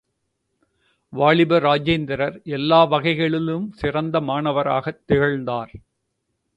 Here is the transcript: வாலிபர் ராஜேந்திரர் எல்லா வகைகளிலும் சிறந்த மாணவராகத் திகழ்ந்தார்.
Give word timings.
வாலிபர் 1.09 1.63
ராஜேந்திரர் 1.63 2.43
எல்லா 2.43 2.83
வகைகளிலும் 2.83 3.71
சிறந்த 3.71 4.19
மாணவராகத் 4.19 5.03
திகழ்ந்தார். 5.05 5.71